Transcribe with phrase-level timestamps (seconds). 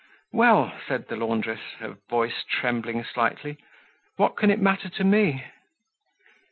[0.33, 3.57] "Well," said the laundress, her voice trembling slightly,
[4.15, 5.45] "what can it matter to me?"